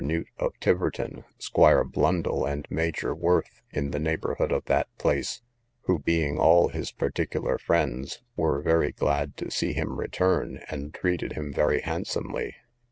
Newt, 0.03 0.29
of 0.39 0.59
Tiverton, 0.59 1.25
Squire 1.37 1.83
Blundel, 1.85 2.43
and 2.43 2.65
Major 2.71 3.13
Worth, 3.13 3.61
in 3.69 3.91
the 3.91 3.99
neighbourhood 3.99 4.51
of 4.51 4.65
that 4.65 4.87
place, 4.97 5.43
who, 5.81 5.99
being 5.99 6.39
all 6.39 6.69
his 6.69 6.91
particular 6.91 7.59
friends, 7.59 8.19
were 8.35 8.63
very 8.63 8.91
glad 8.93 9.37
to 9.37 9.51
see 9.51 9.73
him 9.73 9.99
return, 9.99 10.63
and 10.69 10.91
treated 10.95 11.33
him 11.33 11.53
very 11.53 11.81
handsomely. 11.81 12.55